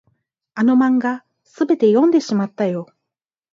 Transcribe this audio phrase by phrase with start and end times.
[0.55, 2.87] あの漫画、すべて読んでしまったよ。